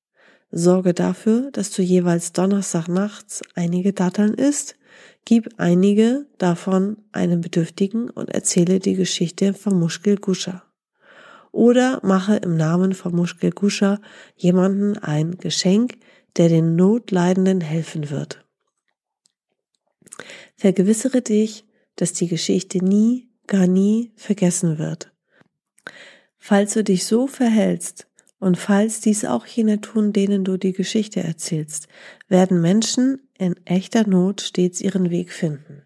Sorge 0.51 0.93
dafür, 0.93 1.51
dass 1.51 1.71
du 1.71 1.81
jeweils 1.81 2.31
Donnerstag 2.31 2.87
nachts 2.87 3.41
einige 3.53 3.93
Datteln 3.93 4.33
isst, 4.33 4.75
gib 5.25 5.49
einige 5.57 6.25
davon 6.37 6.97
einem 7.11 7.41
Bedürftigen 7.41 8.09
und 8.09 8.29
erzähle 8.29 8.79
die 8.79 8.95
Geschichte 8.95 9.53
von 9.53 9.77
Muschkel 9.77 10.15
Guscha. 10.15 10.63
Oder 11.51 11.99
mache 12.03 12.37
im 12.37 12.55
Namen 12.55 12.93
von 12.93 13.13
Muschkel 13.15 13.51
Guscha 13.51 13.99
jemanden 14.35 14.97
ein 14.97 15.37
Geschenk, 15.37 15.97
der 16.37 16.47
den 16.47 16.75
Notleidenden 16.75 17.61
helfen 17.61 18.09
wird. 18.09 18.45
Vergewissere 20.55 21.21
dich, 21.21 21.65
dass 21.95 22.13
die 22.13 22.27
Geschichte 22.27 22.83
nie, 22.83 23.29
gar 23.47 23.67
nie 23.67 24.11
vergessen 24.15 24.77
wird. 24.77 25.11
Falls 26.37 26.73
du 26.73 26.83
dich 26.83 27.05
so 27.05 27.27
verhältst 27.27 28.07
und 28.39 28.57
falls 28.57 29.01
dies 29.01 29.25
auch 29.25 29.45
jene 29.45 29.81
tun, 29.81 30.13
denen 30.13 30.43
du 30.43 30.57
die 30.57 30.73
Geschichte 30.73 31.21
erzählst, 31.21 31.87
werden 32.27 32.61
Menschen 32.61 33.27
in 33.37 33.55
echter 33.65 34.07
Not 34.07 34.41
stets 34.41 34.81
ihren 34.81 35.09
Weg 35.09 35.31
finden. 35.31 35.83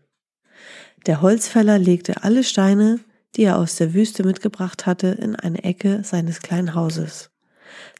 Der 1.06 1.22
Holzfäller 1.22 1.80
legte 1.80 2.24
alle 2.24 2.44
Steine, 2.44 3.00
die 3.36 3.44
er 3.44 3.58
aus 3.58 3.76
der 3.76 3.94
Wüste 3.94 4.24
mitgebracht 4.24 4.86
hatte, 4.86 5.08
in 5.08 5.36
eine 5.36 5.64
Ecke 5.64 6.04
seines 6.04 6.42
kleinen 6.42 6.76
Hauses. 6.76 7.32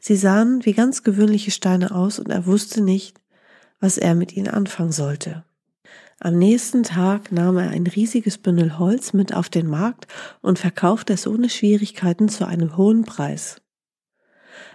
Sie 0.00 0.16
sahen 0.16 0.64
wie 0.64 0.72
ganz 0.72 1.02
gewöhnliche 1.02 1.50
Steine 1.50 1.94
aus 1.94 2.18
und 2.18 2.30
er 2.30 2.46
wusste 2.46 2.80
nicht, 2.80 3.20
was 3.80 3.98
er 3.98 4.14
mit 4.14 4.36
ihnen 4.36 4.48
anfangen 4.48 4.92
sollte. 4.92 5.44
Am 6.24 6.38
nächsten 6.38 6.84
Tag 6.84 7.32
nahm 7.32 7.58
er 7.58 7.68
ein 7.68 7.86
riesiges 7.86 8.38
Bündel 8.38 8.78
Holz 8.78 9.12
mit 9.12 9.34
auf 9.34 9.50
den 9.50 9.66
Markt 9.66 10.06
und 10.40 10.58
verkaufte 10.58 11.12
es 11.12 11.26
ohne 11.26 11.50
Schwierigkeiten 11.50 12.30
zu 12.30 12.46
einem 12.46 12.78
hohen 12.78 13.04
Preis. 13.04 13.60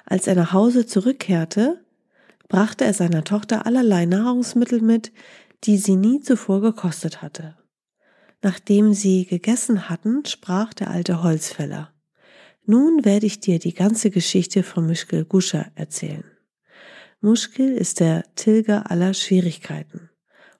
Als 0.05 0.27
er 0.27 0.35
nach 0.35 0.53
Hause 0.53 0.85
zurückkehrte, 0.85 1.83
brachte 2.49 2.85
er 2.85 2.93
seiner 2.93 3.23
Tochter 3.23 3.65
allerlei 3.65 4.05
Nahrungsmittel 4.05 4.79
mit, 4.79 5.11
die 5.63 5.77
sie 5.77 5.95
nie 5.95 6.19
zuvor 6.19 6.61
gekostet 6.61 7.23
hatte. 7.23 7.57
Nachdem 8.43 8.93
sie 8.93 9.25
gegessen 9.25 9.89
hatten, 9.89 10.25
sprach 10.25 10.75
der 10.75 10.91
alte 10.91 11.23
Holzfäller. 11.23 11.91
Nun 12.67 13.03
werde 13.05 13.25
ich 13.25 13.39
dir 13.39 13.57
die 13.57 13.73
ganze 13.73 14.11
Geschichte 14.11 14.61
von 14.61 14.85
Muschkel 14.85 15.25
Guscha 15.25 15.65
erzählen. 15.73 16.25
Muschkel 17.21 17.75
ist 17.75 18.01
der 18.01 18.23
Tilger 18.35 18.91
aller 18.91 19.15
Schwierigkeiten. 19.15 20.08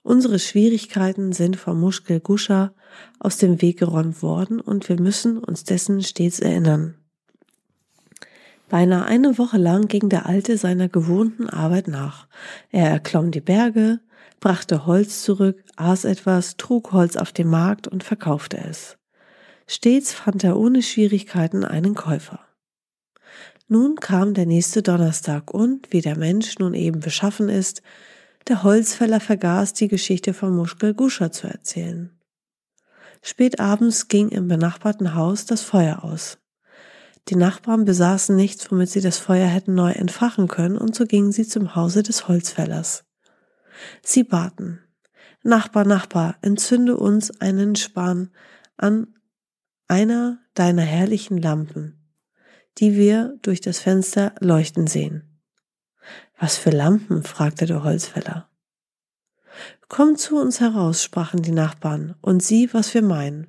Unsere 0.01 0.39
Schwierigkeiten 0.39 1.33
sind 1.33 1.57
vom 1.57 1.79
Muschkel 1.79 2.19
Guscha 2.19 2.73
aus 3.19 3.37
dem 3.37 3.61
Weg 3.61 3.79
geräumt 3.79 4.21
worden 4.21 4.59
und 4.59 4.87
wir 4.89 4.99
müssen 4.99 5.37
uns 5.37 5.63
dessen 5.63 6.01
stets 6.01 6.39
erinnern. 6.39 6.95
Beinahe 8.69 9.05
eine 9.05 9.37
Woche 9.37 9.57
lang 9.57 9.87
ging 9.87 10.09
der 10.09 10.27
Alte 10.27 10.57
seiner 10.57 10.87
gewohnten 10.87 11.49
Arbeit 11.49 11.87
nach. 11.87 12.27
Er 12.69 12.89
erklomm 12.89 13.31
die 13.31 13.41
Berge, 13.41 13.99
brachte 14.39 14.85
Holz 14.85 15.23
zurück, 15.23 15.63
aß 15.75 16.05
etwas, 16.05 16.55
trug 16.55 16.91
Holz 16.91 17.15
auf 17.15 17.31
den 17.31 17.49
Markt 17.49 17.87
und 17.87 18.03
verkaufte 18.03 18.57
es. 18.57 18.97
Stets 19.67 20.13
fand 20.13 20.43
er 20.43 20.57
ohne 20.57 20.81
Schwierigkeiten 20.81 21.65
einen 21.65 21.95
Käufer. 21.95 22.39
Nun 23.67 23.97
kam 23.97 24.33
der 24.33 24.45
nächste 24.45 24.81
Donnerstag 24.81 25.53
und, 25.53 25.91
wie 25.91 26.01
der 26.01 26.17
Mensch 26.17 26.57
nun 26.57 26.73
eben 26.73 27.01
beschaffen 27.01 27.49
ist, 27.49 27.81
der 28.49 28.63
Holzfäller 28.63 29.19
vergaß 29.19 29.73
die 29.73 29.87
Geschichte 29.87 30.33
von 30.33 30.55
Muschkel 30.55 30.93
Guscha 30.93 31.31
zu 31.31 31.47
erzählen. 31.47 32.11
Spät 33.21 33.59
abends 33.59 34.07
ging 34.07 34.29
im 34.29 34.47
benachbarten 34.47 35.13
Haus 35.13 35.45
das 35.45 35.61
Feuer 35.61 36.03
aus. 36.03 36.39
Die 37.27 37.35
Nachbarn 37.35 37.85
besaßen 37.85 38.35
nichts, 38.35 38.71
womit 38.71 38.89
sie 38.89 39.01
das 39.01 39.19
Feuer 39.19 39.47
hätten 39.47 39.75
neu 39.75 39.91
entfachen 39.91 40.47
können, 40.47 40.77
und 40.77 40.95
so 40.95 41.05
gingen 41.05 41.31
sie 41.31 41.47
zum 41.47 41.75
Hause 41.75 42.01
des 42.01 42.27
Holzfällers. 42.27 43.05
Sie 44.01 44.23
baten, 44.23 44.79
Nachbar, 45.43 45.85
Nachbar, 45.85 46.35
entzünde 46.41 46.97
uns 46.97 47.39
einen 47.39 47.75
Span 47.75 48.31
an 48.77 49.13
einer 49.87 50.39
deiner 50.55 50.81
herrlichen 50.81 51.37
Lampen, 51.37 52.03
die 52.79 52.95
wir 52.95 53.37
durch 53.41 53.61
das 53.61 53.79
Fenster 53.79 54.33
leuchten 54.39 54.87
sehen. 54.87 55.28
Was 56.39 56.57
für 56.57 56.69
Lampen? 56.69 57.23
fragte 57.23 57.65
der 57.65 57.83
Holzfäller. 57.83 58.49
Komm 59.89 60.15
zu 60.15 60.39
uns 60.39 60.61
heraus, 60.61 61.03
sprachen 61.03 61.41
die 61.41 61.51
Nachbarn, 61.51 62.15
und 62.21 62.41
sieh, 62.41 62.73
was 62.73 62.93
wir 62.93 63.01
meinen. 63.01 63.47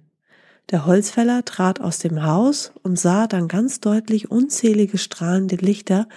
Der 0.70 0.86
Holzfäller 0.86 1.44
trat 1.44 1.80
aus 1.80 1.98
dem 1.98 2.24
Haus 2.24 2.72
und 2.82 2.98
sah 2.98 3.26
dann 3.26 3.48
ganz 3.48 3.80
deutlich 3.80 4.30
unzählige 4.30 4.98
strahlende 4.98 5.56
Lichter, 5.56 6.08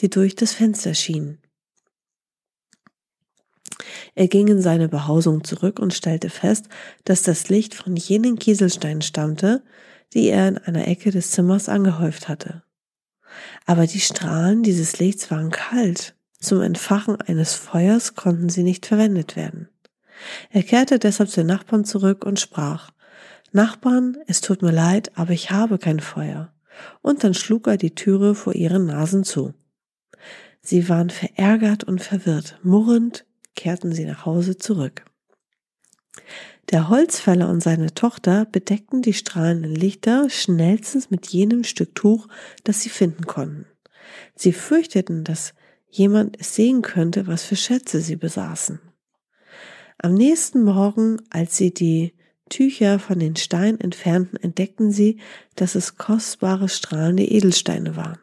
die 0.00 0.08
durch 0.08 0.34
das 0.34 0.52
Fenster 0.52 0.94
schienen. 0.94 1.38
Er 4.14 4.28
ging 4.28 4.48
in 4.48 4.60
seine 4.60 4.88
Behausung 4.88 5.44
zurück 5.44 5.78
und 5.78 5.94
stellte 5.94 6.30
fest, 6.30 6.68
dass 7.04 7.22
das 7.22 7.48
Licht 7.48 7.74
von 7.74 7.96
jenen 7.96 8.38
Kieselsteinen 8.38 9.02
stammte, 9.02 9.62
die 10.12 10.28
er 10.28 10.48
in 10.48 10.58
einer 10.58 10.86
Ecke 10.88 11.10
des 11.10 11.30
Zimmers 11.30 11.68
angehäuft 11.68 12.28
hatte. 12.28 12.62
Aber 13.64 13.86
die 13.86 14.00
Strahlen 14.00 14.62
dieses 14.62 14.98
Lichts 14.98 15.30
waren 15.30 15.50
kalt. 15.50 16.14
Zum 16.42 16.60
Entfachen 16.60 17.20
eines 17.20 17.54
Feuers 17.54 18.16
konnten 18.16 18.48
sie 18.48 18.64
nicht 18.64 18.84
verwendet 18.84 19.36
werden. 19.36 19.68
Er 20.50 20.64
kehrte 20.64 20.98
deshalb 20.98 21.30
zu 21.30 21.40
den 21.40 21.46
Nachbarn 21.46 21.84
zurück 21.84 22.26
und 22.26 22.40
sprach, 22.40 22.90
Nachbarn, 23.52 24.18
es 24.26 24.40
tut 24.40 24.60
mir 24.60 24.72
leid, 24.72 25.12
aber 25.16 25.30
ich 25.30 25.52
habe 25.52 25.78
kein 25.78 26.00
Feuer. 26.00 26.52
Und 27.00 27.22
dann 27.22 27.34
schlug 27.34 27.68
er 27.68 27.76
die 27.76 27.94
Türe 27.94 28.34
vor 28.34 28.56
ihren 28.56 28.86
Nasen 28.86 29.22
zu. 29.22 29.54
Sie 30.60 30.88
waren 30.88 31.10
verärgert 31.10 31.84
und 31.84 32.02
verwirrt. 32.02 32.58
Murrend 32.64 33.24
kehrten 33.54 33.92
sie 33.92 34.04
nach 34.04 34.26
Hause 34.26 34.58
zurück. 34.58 35.04
Der 36.70 36.88
Holzfäller 36.88 37.48
und 37.48 37.62
seine 37.62 37.94
Tochter 37.94 38.46
bedeckten 38.46 39.02
die 39.02 39.14
strahlenden 39.14 39.76
Lichter 39.76 40.28
schnellstens 40.28 41.08
mit 41.08 41.28
jenem 41.28 41.62
Stück 41.62 41.94
Tuch, 41.94 42.26
das 42.64 42.80
sie 42.80 42.88
finden 42.88 43.26
konnten. 43.26 43.66
Sie 44.34 44.52
fürchteten, 44.52 45.22
dass 45.22 45.54
jemand 45.92 46.42
sehen 46.42 46.82
könnte, 46.82 47.26
was 47.26 47.44
für 47.44 47.54
Schätze 47.54 48.00
sie 48.00 48.16
besaßen. 48.16 48.80
Am 49.98 50.14
nächsten 50.14 50.64
Morgen, 50.64 51.18
als 51.30 51.56
sie 51.56 51.72
die 51.72 52.14
Tücher 52.48 52.98
von 52.98 53.18
den 53.18 53.36
Steinen 53.36 53.78
entfernten, 53.78 54.36
entdeckten 54.38 54.90
sie, 54.90 55.20
dass 55.54 55.74
es 55.74 55.96
kostbare 55.96 56.68
strahlende 56.68 57.24
Edelsteine 57.24 57.94
waren. 57.94 58.18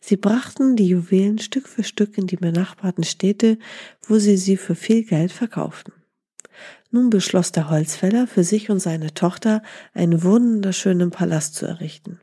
Sie 0.00 0.16
brachten 0.16 0.76
die 0.76 0.88
Juwelen 0.88 1.38
Stück 1.38 1.68
für 1.68 1.84
Stück 1.84 2.18
in 2.18 2.26
die 2.26 2.36
benachbarten 2.36 3.04
Städte, 3.04 3.58
wo 4.06 4.18
sie 4.18 4.36
sie 4.36 4.56
für 4.56 4.74
viel 4.74 5.04
Geld 5.04 5.32
verkauften. 5.32 5.92
Nun 6.90 7.10
beschloss 7.10 7.52
der 7.52 7.68
Holzfäller 7.68 8.26
für 8.26 8.44
sich 8.44 8.70
und 8.70 8.80
seine 8.80 9.12
Tochter 9.12 9.62
einen 9.92 10.22
wunderschönen 10.22 11.10
Palast 11.10 11.54
zu 11.54 11.66
errichten. 11.66 12.20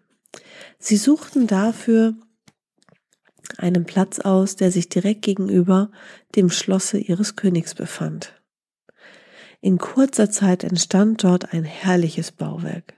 Sie 0.80 0.98
suchten 0.98 1.48
dafür 1.48 2.16
einen 3.58 3.86
Platz 3.86 4.20
aus, 4.20 4.56
der 4.56 4.72
sich 4.72 4.90
direkt 4.90 5.22
gegenüber 5.22 5.92
dem 6.36 6.50
Schlosse 6.50 6.98
ihres 6.98 7.36
Königs 7.36 7.76
befand. 7.76 8.34
In 9.62 9.78
kurzer 9.78 10.30
Zeit 10.30 10.64
entstand 10.64 11.24
dort 11.24 11.54
ein 11.54 11.64
herrliches 11.64 12.32
Bauwerk. 12.32 12.96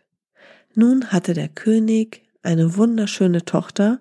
Nun 0.73 1.11
hatte 1.11 1.33
der 1.33 1.47
König 1.47 2.23
eine 2.41 2.75
wunderschöne 2.77 3.45
Tochter, 3.45 3.99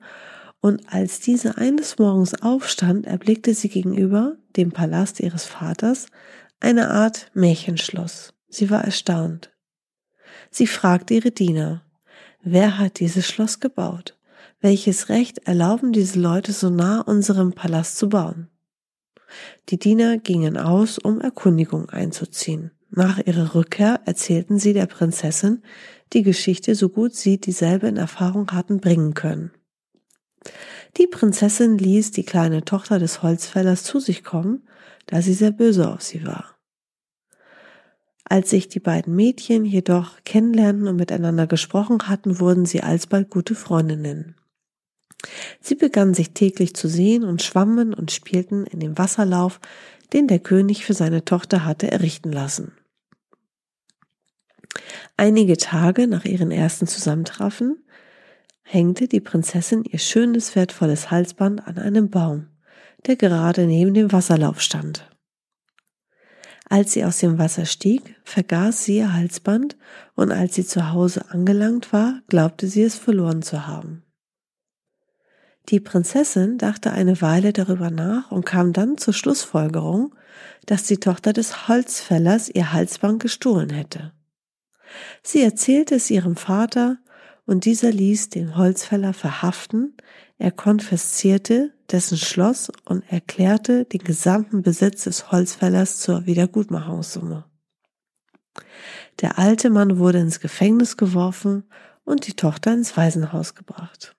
und 0.60 0.90
als 0.90 1.20
diese 1.20 1.58
eines 1.58 1.98
Morgens 1.98 2.40
aufstand, 2.40 3.06
erblickte 3.06 3.52
sie 3.52 3.68
gegenüber 3.68 4.36
dem 4.56 4.72
Palast 4.72 5.20
ihres 5.20 5.44
Vaters 5.44 6.06
eine 6.58 6.90
Art 6.90 7.30
Märchenschloss. 7.34 8.32
Sie 8.48 8.70
war 8.70 8.82
erstaunt. 8.82 9.52
Sie 10.50 10.66
fragte 10.66 11.12
ihre 11.12 11.32
Diener, 11.32 11.84
wer 12.42 12.78
hat 12.78 12.98
dieses 13.00 13.26
Schloss 13.26 13.60
gebaut? 13.60 14.13
Welches 14.64 15.10
Recht 15.10 15.46
erlauben 15.46 15.92
diese 15.92 16.18
Leute 16.18 16.54
so 16.54 16.70
nah 16.70 17.02
unserem 17.02 17.52
Palast 17.52 17.98
zu 17.98 18.08
bauen? 18.08 18.48
Die 19.68 19.78
Diener 19.78 20.16
gingen 20.16 20.56
aus, 20.56 20.96
um 20.98 21.20
Erkundigung 21.20 21.90
einzuziehen. 21.90 22.70
Nach 22.88 23.18
ihrer 23.18 23.54
Rückkehr 23.54 24.00
erzählten 24.06 24.58
sie 24.58 24.72
der 24.72 24.86
Prinzessin 24.86 25.62
die 26.14 26.22
Geschichte, 26.22 26.74
so 26.76 26.88
gut 26.88 27.14
sie 27.14 27.38
dieselbe 27.38 27.88
in 27.88 27.98
Erfahrung 27.98 28.52
hatten 28.52 28.80
bringen 28.80 29.12
können. 29.12 29.50
Die 30.96 31.08
Prinzessin 31.08 31.76
ließ 31.76 32.12
die 32.12 32.24
kleine 32.24 32.64
Tochter 32.64 32.98
des 32.98 33.22
Holzfällers 33.22 33.84
zu 33.84 34.00
sich 34.00 34.24
kommen, 34.24 34.66
da 35.04 35.20
sie 35.20 35.34
sehr 35.34 35.52
böse 35.52 35.92
auf 35.92 36.00
sie 36.00 36.24
war. 36.24 36.56
Als 38.24 38.48
sich 38.48 38.70
die 38.70 38.80
beiden 38.80 39.14
Mädchen 39.14 39.66
jedoch 39.66 40.24
kennenlernten 40.24 40.88
und 40.88 40.96
miteinander 40.96 41.46
gesprochen 41.46 42.08
hatten, 42.08 42.40
wurden 42.40 42.64
sie 42.64 42.82
alsbald 42.82 43.28
gute 43.28 43.54
Freundinnen. 43.54 44.36
Sie 45.60 45.74
begannen 45.74 46.14
sich 46.14 46.30
täglich 46.32 46.74
zu 46.74 46.88
sehen 46.88 47.24
und 47.24 47.42
schwammen 47.42 47.94
und 47.94 48.12
spielten 48.12 48.66
in 48.66 48.80
dem 48.80 48.98
Wasserlauf, 48.98 49.60
den 50.12 50.28
der 50.28 50.38
König 50.38 50.84
für 50.84 50.94
seine 50.94 51.24
Tochter 51.24 51.64
hatte 51.64 51.90
errichten 51.90 52.32
lassen. 52.32 52.72
Einige 55.16 55.56
Tage 55.56 56.06
nach 56.06 56.24
ihren 56.24 56.50
ersten 56.50 56.86
Zusammentreffen 56.86 57.84
hängte 58.62 59.08
die 59.08 59.20
Prinzessin 59.20 59.84
ihr 59.84 59.98
schönes, 59.98 60.56
wertvolles 60.56 61.10
Halsband 61.10 61.66
an 61.66 61.78
einem 61.78 62.10
Baum, 62.10 62.48
der 63.06 63.16
gerade 63.16 63.66
neben 63.66 63.94
dem 63.94 64.12
Wasserlauf 64.12 64.60
stand. 64.60 65.08
Als 66.68 66.92
sie 66.92 67.04
aus 67.04 67.18
dem 67.18 67.38
Wasser 67.38 67.66
stieg, 67.66 68.16
vergaß 68.24 68.84
sie 68.84 68.96
ihr 68.96 69.12
Halsband, 69.12 69.76
und 70.14 70.32
als 70.32 70.54
sie 70.54 70.64
zu 70.64 70.92
Hause 70.92 71.30
angelangt 71.30 71.92
war, 71.92 72.20
glaubte 72.28 72.66
sie 72.66 72.82
es 72.82 72.96
verloren 72.96 73.42
zu 73.42 73.66
haben. 73.66 74.02
Die 75.70 75.80
Prinzessin 75.80 76.58
dachte 76.58 76.92
eine 76.92 77.20
Weile 77.22 77.52
darüber 77.52 77.90
nach 77.90 78.30
und 78.30 78.44
kam 78.44 78.72
dann 78.72 78.98
zur 78.98 79.14
Schlussfolgerung, 79.14 80.14
dass 80.66 80.84
die 80.84 80.98
Tochter 80.98 81.32
des 81.32 81.68
Holzfällers 81.68 82.50
ihr 82.50 82.72
Halsband 82.72 83.20
gestohlen 83.20 83.70
hätte. 83.70 84.12
Sie 85.22 85.42
erzählte 85.42 85.96
es 85.96 86.10
ihrem 86.10 86.36
Vater, 86.36 86.98
und 87.46 87.66
dieser 87.66 87.90
ließ 87.90 88.30
den 88.30 88.56
Holzfäller 88.56 89.12
verhaften, 89.12 89.94
er 90.38 90.50
konfiszierte 90.50 91.74
dessen 91.90 92.16
Schloss 92.16 92.70
und 92.86 93.04
erklärte 93.10 93.84
den 93.84 94.00
gesamten 94.00 94.62
Besitz 94.62 95.04
des 95.04 95.30
Holzfällers 95.30 95.98
zur 95.98 96.24
Wiedergutmachungssumme. 96.24 97.44
Der 99.20 99.38
alte 99.38 99.70
Mann 99.70 99.98
wurde 99.98 100.20
ins 100.20 100.40
Gefängnis 100.40 100.96
geworfen 100.96 101.64
und 102.04 102.26
die 102.26 102.34
Tochter 102.34 102.72
ins 102.72 102.96
Waisenhaus 102.96 103.54
gebracht. 103.54 104.16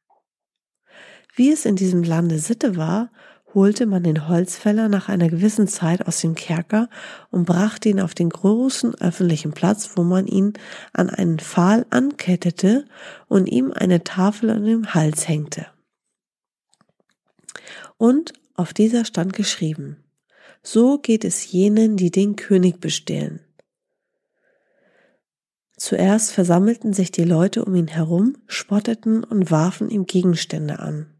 Wie 1.36 1.52
es 1.52 1.66
in 1.66 1.76
diesem 1.76 2.02
Lande 2.02 2.40
Sitte 2.40 2.78
war, 2.78 3.12
holte 3.54 3.86
man 3.86 4.04
den 4.04 4.28
Holzfäller 4.28 4.88
nach 4.88 5.10
einer 5.10 5.30
gewissen 5.30 5.68
Zeit 5.68 6.08
aus 6.08 6.22
dem 6.22 6.36
Kerker 6.36 6.90
und 7.30 7.46
brachte 7.46 7.90
ihn 7.90 8.00
auf 8.00 8.14
den 8.14 8.30
großen 8.30 8.96
öffentlichen 8.96 9.52
Platz, 9.52 9.92
wo 9.96 10.04
man 10.04 10.28
ihn 10.28 10.54
an 10.94 11.10
einen 11.10 11.40
Pfahl 11.40 11.86
ankettete 11.90 12.86
und 13.28 13.48
ihm 13.48 13.74
eine 13.74 14.04
Tafel 14.04 14.50
an 14.50 14.64
dem 14.64 14.94
Hals 14.94 15.28
hängte. 15.28 15.68
Und 17.98 18.34
auf 18.56 18.74
dieser 18.74 19.04
stand 19.04 19.34
geschrieben, 19.34 19.98
so 20.64 20.98
geht 20.98 21.26
es 21.26 21.52
jenen, 21.52 21.98
die 21.98 22.12
den 22.12 22.38
König 22.38 22.80
bestehlen. 22.80 23.42
Zuerst 25.78 26.32
versammelten 26.32 26.94
sich 26.94 27.12
die 27.12 27.26
Leute 27.26 27.66
um 27.66 27.76
ihn 27.76 27.88
herum, 27.88 28.38
spotteten 28.48 29.26
und 29.26 29.52
warfen 29.52 29.90
ihm 29.90 30.06
Gegenstände 30.06 30.80
an. 30.80 31.15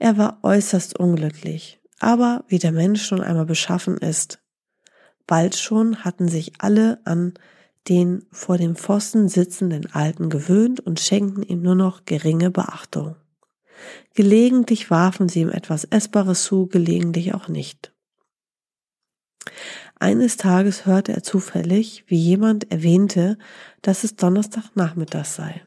Er 0.00 0.16
war 0.16 0.38
äußerst 0.42 0.98
unglücklich, 0.98 1.78
aber 1.98 2.44
wie 2.48 2.58
der 2.58 2.72
Mensch 2.72 3.04
schon 3.04 3.20
einmal 3.20 3.44
beschaffen 3.44 3.98
ist. 3.98 4.40
Bald 5.26 5.54
schon 5.54 6.04
hatten 6.04 6.26
sich 6.26 6.54
alle 6.58 7.00
an 7.04 7.34
den 7.86 8.24
vor 8.32 8.56
dem 8.56 8.76
Pfosten 8.76 9.28
sitzenden 9.28 9.92
Alten 9.92 10.30
gewöhnt 10.30 10.80
und 10.80 11.00
schenkten 11.00 11.42
ihm 11.42 11.60
nur 11.60 11.74
noch 11.74 12.06
geringe 12.06 12.50
Beachtung. 12.50 13.16
Gelegentlich 14.14 14.90
warfen 14.90 15.28
sie 15.28 15.42
ihm 15.42 15.50
etwas 15.50 15.84
Essbares 15.84 16.44
zu, 16.44 16.66
gelegentlich 16.66 17.34
auch 17.34 17.48
nicht. 17.48 17.92
Eines 19.96 20.38
Tages 20.38 20.86
hörte 20.86 21.12
er 21.12 21.22
zufällig, 21.22 22.04
wie 22.06 22.16
jemand 22.16 22.72
erwähnte, 22.72 23.36
dass 23.82 24.02
es 24.02 24.16
Donnerstagnachmittag 24.16 25.26
sei. 25.26 25.62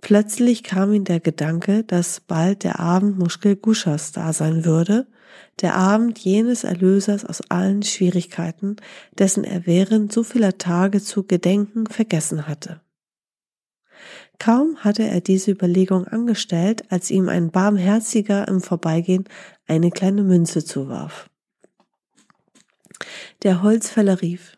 Plötzlich 0.00 0.62
kam 0.62 0.92
ihm 0.92 1.04
der 1.04 1.20
Gedanke, 1.20 1.84
dass 1.84 2.20
bald 2.20 2.64
der 2.64 2.80
Abend 2.80 3.18
Muschkel 3.18 3.56
Guschas 3.56 4.12
da 4.12 4.32
sein 4.32 4.64
würde, 4.64 5.06
der 5.60 5.76
Abend 5.76 6.18
jenes 6.18 6.64
Erlösers 6.64 7.24
aus 7.24 7.42
allen 7.50 7.82
Schwierigkeiten, 7.82 8.76
dessen 9.18 9.44
er 9.44 9.66
während 9.66 10.12
so 10.12 10.22
vieler 10.22 10.58
Tage 10.58 11.02
zu 11.02 11.24
gedenken 11.24 11.86
vergessen 11.86 12.48
hatte. 12.48 12.80
Kaum 14.38 14.78
hatte 14.78 15.02
er 15.02 15.20
diese 15.20 15.50
Überlegung 15.50 16.06
angestellt, 16.06 16.90
als 16.90 17.10
ihm 17.10 17.28
ein 17.28 17.50
Barmherziger 17.50 18.48
im 18.48 18.62
Vorbeigehen 18.62 19.24
eine 19.66 19.90
kleine 19.90 20.22
Münze 20.22 20.64
zuwarf. 20.64 21.28
Der 23.42 23.62
Holzfäller 23.62 24.22
rief, 24.22 24.56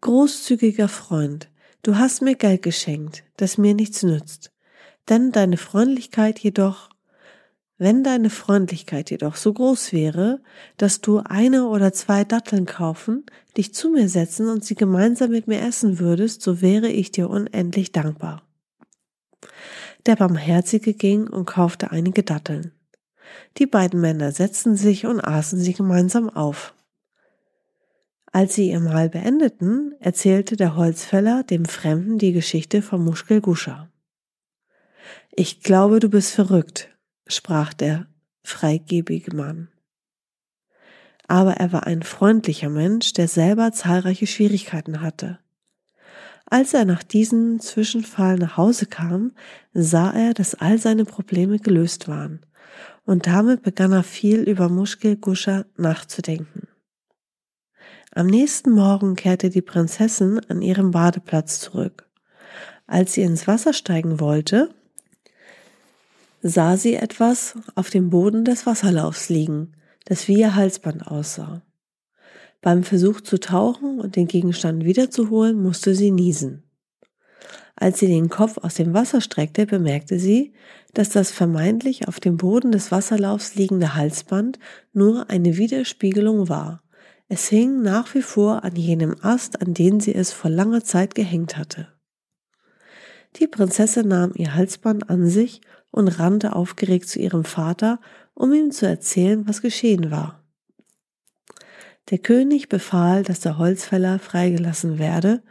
Großzügiger 0.00 0.88
Freund, 0.88 1.48
du 1.82 1.96
hast 1.96 2.22
mir 2.22 2.34
Geld 2.34 2.62
geschenkt, 2.62 3.22
das 3.36 3.58
mir 3.58 3.74
nichts 3.74 4.02
nützt. 4.02 4.55
Denn 5.08 5.32
deine 5.32 5.56
Freundlichkeit 5.56 6.38
jedoch, 6.38 6.90
wenn 7.78 8.02
deine 8.02 8.30
Freundlichkeit 8.30 9.10
jedoch 9.10 9.36
so 9.36 9.52
groß 9.52 9.92
wäre, 9.92 10.40
dass 10.78 11.00
du 11.00 11.18
eine 11.18 11.68
oder 11.68 11.92
zwei 11.92 12.24
Datteln 12.24 12.66
kaufen, 12.66 13.24
dich 13.56 13.74
zu 13.74 13.90
mir 13.90 14.08
setzen 14.08 14.48
und 14.48 14.64
sie 14.64 14.74
gemeinsam 14.74 15.30
mit 15.30 15.46
mir 15.46 15.60
essen 15.60 15.98
würdest, 15.98 16.42
so 16.42 16.60
wäre 16.62 16.88
ich 16.88 17.10
dir 17.10 17.28
unendlich 17.28 17.92
dankbar. 17.92 18.42
Der 20.06 20.16
Barmherzige 20.16 20.94
ging 20.94 21.28
und 21.28 21.46
kaufte 21.46 21.90
einige 21.90 22.22
Datteln. 22.22 22.72
Die 23.58 23.66
beiden 23.66 24.00
Männer 24.00 24.32
setzten 24.32 24.76
sich 24.76 25.04
und 25.04 25.20
aßen 25.20 25.58
sie 25.58 25.74
gemeinsam 25.74 26.30
auf. 26.30 26.74
Als 28.32 28.54
sie 28.54 28.70
ihr 28.70 28.80
Mahl 28.80 29.08
beendeten, 29.08 29.94
erzählte 29.98 30.56
der 30.56 30.76
Holzfäller 30.76 31.42
dem 31.42 31.64
Fremden 31.64 32.18
die 32.18 32.32
Geschichte 32.32 32.82
von 32.82 33.04
Muschkel 33.04 33.40
Guscha. 33.40 33.88
Ich 35.38 35.60
glaube, 35.60 36.00
du 36.00 36.08
bist 36.08 36.32
verrückt, 36.32 36.88
sprach 37.26 37.74
der 37.74 38.06
freigebige 38.42 39.36
Mann. 39.36 39.68
Aber 41.28 41.58
er 41.58 41.72
war 41.72 41.86
ein 41.86 42.02
freundlicher 42.02 42.70
Mensch, 42.70 43.12
der 43.12 43.28
selber 43.28 43.70
zahlreiche 43.72 44.26
Schwierigkeiten 44.26 45.02
hatte. 45.02 45.38
Als 46.46 46.72
er 46.72 46.86
nach 46.86 47.02
diesem 47.02 47.60
Zwischenfall 47.60 48.38
nach 48.38 48.56
Hause 48.56 48.86
kam, 48.86 49.32
sah 49.74 50.10
er, 50.10 50.32
dass 50.32 50.54
all 50.54 50.78
seine 50.78 51.04
Probleme 51.04 51.58
gelöst 51.58 52.08
waren, 52.08 52.40
und 53.04 53.26
damit 53.26 53.62
begann 53.62 53.92
er 53.92 54.04
viel 54.04 54.40
über 54.40 54.70
Muschkel 54.70 55.16
Guscha 55.16 55.66
nachzudenken. 55.76 56.66
Am 58.10 58.26
nächsten 58.26 58.70
Morgen 58.70 59.16
kehrte 59.16 59.50
die 59.50 59.60
Prinzessin 59.60 60.40
an 60.48 60.62
ihrem 60.62 60.92
Badeplatz 60.92 61.60
zurück. 61.60 62.08
Als 62.86 63.12
sie 63.12 63.20
ins 63.20 63.46
Wasser 63.46 63.74
steigen 63.74 64.18
wollte, 64.18 64.74
sah 66.48 66.76
sie 66.76 66.94
etwas 66.94 67.54
auf 67.74 67.90
dem 67.90 68.10
Boden 68.10 68.44
des 68.44 68.66
Wasserlaufs 68.66 69.28
liegen, 69.28 69.72
das 70.04 70.28
wie 70.28 70.38
ihr 70.38 70.54
Halsband 70.54 71.06
aussah. 71.06 71.62
Beim 72.62 72.84
Versuch 72.84 73.20
zu 73.20 73.38
tauchen 73.38 74.00
und 74.00 74.16
den 74.16 74.26
Gegenstand 74.26 74.84
wiederzuholen, 74.84 75.60
musste 75.60 75.94
sie 75.94 76.10
niesen. 76.10 76.62
Als 77.74 77.98
sie 77.98 78.06
den 78.06 78.30
Kopf 78.30 78.58
aus 78.58 78.74
dem 78.74 78.94
Wasser 78.94 79.20
streckte, 79.20 79.66
bemerkte 79.66 80.18
sie, 80.18 80.54
dass 80.94 81.10
das 81.10 81.30
vermeintlich 81.30 82.08
auf 82.08 82.20
dem 82.20 82.38
Boden 82.38 82.72
des 82.72 82.90
Wasserlaufs 82.90 83.54
liegende 83.54 83.94
Halsband 83.94 84.58
nur 84.92 85.28
eine 85.28 85.58
Widerspiegelung 85.58 86.48
war. 86.48 86.82
Es 87.28 87.48
hing 87.48 87.82
nach 87.82 88.14
wie 88.14 88.22
vor 88.22 88.64
an 88.64 88.76
jenem 88.76 89.16
Ast, 89.20 89.60
an 89.60 89.74
den 89.74 90.00
sie 90.00 90.14
es 90.14 90.32
vor 90.32 90.50
langer 90.50 90.84
Zeit 90.84 91.14
gehängt 91.14 91.58
hatte. 91.58 91.88
Die 93.36 93.46
Prinzessin 93.46 94.08
nahm 94.08 94.32
ihr 94.34 94.54
Halsband 94.54 95.10
an 95.10 95.26
sich 95.26 95.60
und 95.96 96.08
rannte 96.08 96.54
aufgeregt 96.54 97.08
zu 97.08 97.18
ihrem 97.18 97.44
Vater, 97.44 98.00
um 98.34 98.52
ihm 98.52 98.70
zu 98.70 98.86
erzählen, 98.86 99.48
was 99.48 99.62
geschehen 99.62 100.10
war. 100.10 100.44
Der 102.10 102.18
König 102.18 102.68
befahl, 102.68 103.22
dass 103.22 103.40
der 103.40 103.56
Holzfäller 103.56 104.18
freigelassen 104.18 104.98
werde 104.98 105.42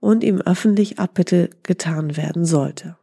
und 0.00 0.22
ihm 0.22 0.42
öffentlich 0.42 0.98
Abbitte 0.98 1.48
getan 1.62 2.18
werden 2.18 2.44
sollte. 2.44 2.98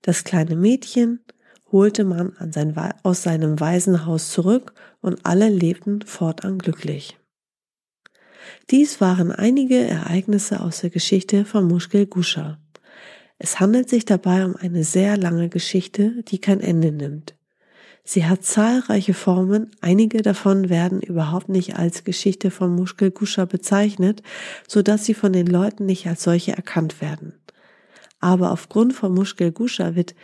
Das 0.00 0.22
kleine 0.22 0.54
Mädchen 0.54 1.24
holte 1.72 2.04
man 2.04 2.34
sein, 2.52 2.74
aus 3.02 3.24
seinem 3.24 3.58
Waisenhaus 3.58 4.30
zurück 4.30 4.72
und 5.00 5.26
alle 5.26 5.48
lebten 5.48 6.02
fortan 6.02 6.58
glücklich. 6.58 7.18
Dies 8.70 9.00
waren 9.00 9.32
einige 9.32 9.76
Ereignisse 9.76 10.60
aus 10.60 10.82
der 10.82 10.90
Geschichte 10.90 11.44
von 11.44 11.66
Muschkel 11.66 12.06
Guscha. 12.06 12.58
Es 13.42 13.58
handelt 13.58 13.88
sich 13.88 14.04
dabei 14.04 14.44
um 14.44 14.54
eine 14.54 14.84
sehr 14.84 15.16
lange 15.16 15.48
Geschichte, 15.48 16.22
die 16.28 16.42
kein 16.42 16.60
Ende 16.60 16.92
nimmt. 16.92 17.34
Sie 18.04 18.26
hat 18.26 18.44
zahlreiche 18.44 19.14
Formen, 19.14 19.70
einige 19.80 20.20
davon 20.20 20.68
werden 20.68 21.00
überhaupt 21.00 21.48
nicht 21.48 21.76
als 21.76 22.04
Geschichte 22.04 22.50
von 22.50 22.74
Muschelguscha 22.76 23.46
bezeichnet, 23.46 24.22
so 24.68 24.82
dass 24.82 25.06
sie 25.06 25.14
von 25.14 25.32
den 25.32 25.46
Leuten 25.46 25.86
nicht 25.86 26.06
als 26.06 26.22
solche 26.22 26.52
erkannt 26.52 27.00
werden. 27.00 27.32
Aber 28.18 28.52
aufgrund 28.52 28.92
von 28.92 29.14
Muschelguscha 29.14 29.94
wird 29.94 30.14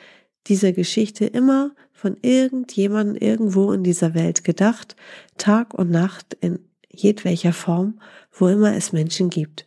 dieser 0.47 0.73
Geschichte 0.73 1.25
immer 1.25 1.75
von 1.95 2.19
irgendjemandem 2.21 3.17
irgendwo 3.17 3.73
in 3.73 3.83
dieser 3.83 4.13
Welt 4.13 4.45
gedacht, 4.45 4.95
Tag 5.39 5.73
und 5.73 5.91
Nacht 5.91 6.37
in 6.43 6.59
jedwelcher 6.91 7.55
Form, 7.55 7.99
wo 8.31 8.49
immer 8.49 8.77
es 8.77 8.93
Menschen 8.93 9.31
gibt. 9.31 9.67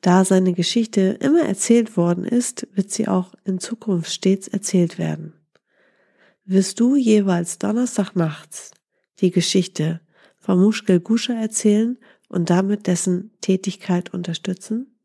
Da 0.00 0.24
seine 0.24 0.52
Geschichte 0.52 1.18
immer 1.20 1.42
erzählt 1.42 1.96
worden 1.96 2.24
ist, 2.24 2.66
wird 2.74 2.90
sie 2.90 3.08
auch 3.08 3.34
in 3.44 3.58
Zukunft 3.58 4.12
stets 4.12 4.48
erzählt 4.48 4.98
werden. 4.98 5.34
Wirst 6.44 6.80
du 6.80 6.96
jeweils 6.96 7.58
Donnerstag 7.58 8.14
nachts 8.14 8.70
die 9.20 9.30
Geschichte 9.30 10.00
von 10.38 10.60
Muschkel 10.60 11.00
Guscha 11.00 11.32
erzählen 11.32 11.98
und 12.28 12.50
damit 12.50 12.86
dessen 12.86 13.32
Tätigkeit 13.40 14.12
unterstützen? 14.12 14.95